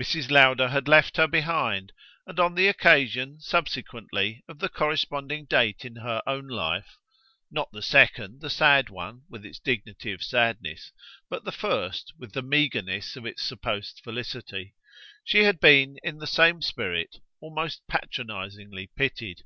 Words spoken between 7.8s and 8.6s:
second, the